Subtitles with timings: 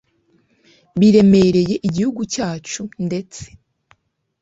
[0.99, 3.43] biremereye igihugu cyacu ndetse